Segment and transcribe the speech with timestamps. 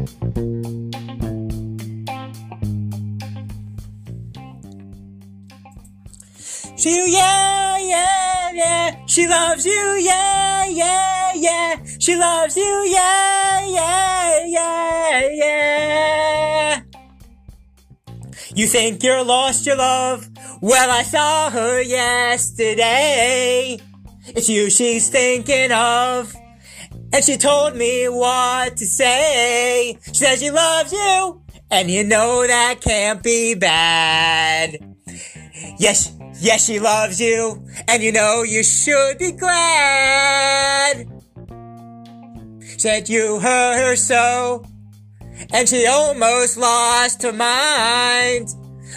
[0.00, 0.06] She,
[7.12, 9.04] yeah, yeah, yeah.
[9.04, 11.76] She loves you, yeah, yeah, yeah.
[11.98, 16.80] She loves you, yeah, yeah, yeah, yeah.
[18.54, 20.26] You think you're lost your love?
[20.62, 23.78] Well, I saw her yesterday.
[24.28, 26.34] It's you she's thinking of.
[27.12, 29.98] And she told me what to say.
[30.06, 31.42] She said she loves you.
[31.70, 34.78] And you know that can't be bad.
[35.78, 37.64] Yes, yes, she loves you.
[37.88, 41.06] And you know you should be glad.
[42.78, 44.64] Said you hurt her so.
[45.52, 48.48] And she almost lost her mind.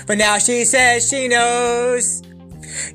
[0.07, 2.21] But now she says she knows.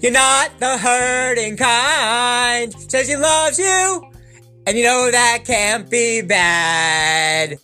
[0.01, 2.73] You're not the hurting kind.
[2.91, 4.08] Says she loves you.
[4.69, 7.59] And you know that can't be bad.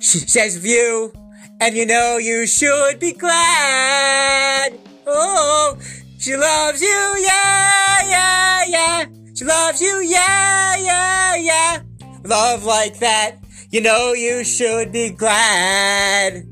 [0.00, 1.12] She says view,
[1.60, 4.72] and you know you should be glad.
[5.06, 5.76] Oh,
[6.18, 9.04] she loves you, yeah, yeah, yeah.
[9.34, 11.82] She loves you, yeah, yeah, yeah.
[12.24, 13.36] Love like that,
[13.70, 16.48] you know you should be glad.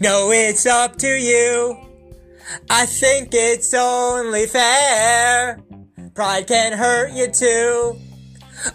[0.00, 1.78] No, it's up to you.
[2.68, 5.61] I think it's only fair.
[6.14, 7.98] Pride can hurt you too.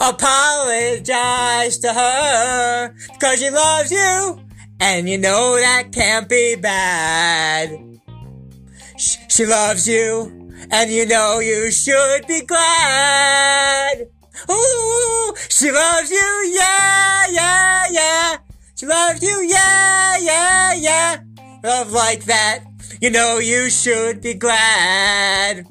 [0.01, 4.41] Apologize to her, cause she loves you,
[4.79, 7.69] and you know that can't be bad.
[8.97, 14.07] Sh- she loves you, and you know you should be glad.
[14.49, 18.37] Ooh, she loves you, yeah, yeah, yeah.
[18.75, 21.17] She loves you, yeah, yeah, yeah.
[21.63, 22.63] Love like that,
[22.99, 25.67] you know you should be glad.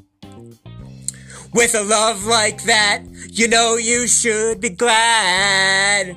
[1.52, 6.16] With a love like that, you know you should be glad.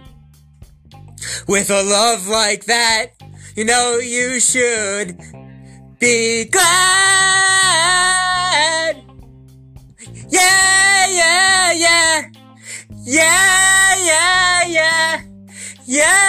[1.47, 3.13] With a love like that,
[3.55, 5.17] you know you should
[5.99, 6.69] be glad.
[10.29, 12.29] Yeah, yeah, yeah.
[13.05, 15.21] Yeah, yeah, yeah.
[15.85, 16.28] Yeah.